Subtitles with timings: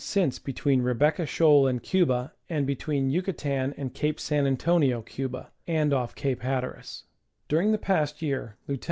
[0.03, 5.93] since between Rebecca Shoal and Cuba, and between Yucatan and Cape San Antonio (Cuba), and
[5.93, 7.03] off Cape Hatteras,
[7.47, 8.79] During the past year Lieut.